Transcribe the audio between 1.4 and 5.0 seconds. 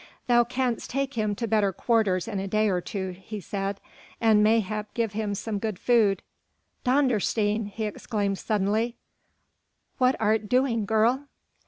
better quarters in a day or two," he said, "and mayhap